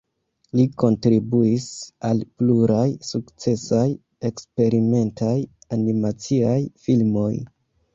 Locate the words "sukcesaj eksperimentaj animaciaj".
3.11-6.61